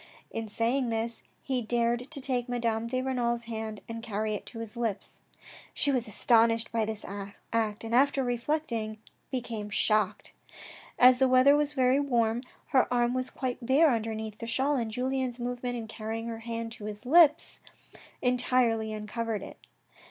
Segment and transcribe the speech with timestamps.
[0.31, 4.57] In saying this, he dared to take Madame de Renal's hand and carry it to
[4.57, 5.19] his lips.
[5.75, 8.97] She was astonished at this act, and after reflecting,
[9.29, 10.33] became shocked.
[10.97, 14.89] As the weather was very warm, her arm was quite bare underneath the shawl, and
[14.89, 17.59] Julien's movement in carrying her hand to his lips
[18.23, 19.59] entirely uncovered it.